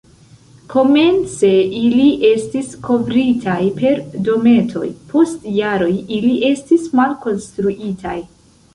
[0.73, 1.51] Komence
[1.81, 4.85] ili estis kovritaj per dometoj,
[5.15, 8.21] post jaroj ili estis malkonstruitaj.